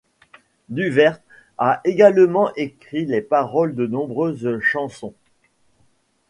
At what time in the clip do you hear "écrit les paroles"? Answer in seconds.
2.55-3.75